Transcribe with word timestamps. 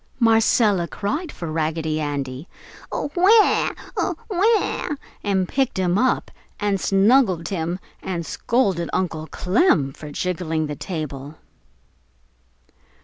Marcella 0.19 0.87
cried 0.87 1.31
for 1.31 1.51
Raggedy 1.51 1.99
Andy, 2.01 2.47
"AWAA! 2.91 3.75
AWAA!" 3.95 4.97
and 5.23 5.47
picked 5.47 5.77
him 5.77 5.95
up 5.95 6.31
and 6.59 6.81
snuggled 6.81 7.49
him 7.49 7.77
and 8.01 8.25
scolded 8.25 8.89
Uncle 8.93 9.27
Clem 9.27 9.93
for 9.93 10.09
jiggling 10.11 10.65
the 10.65 10.75
table. 10.75 11.35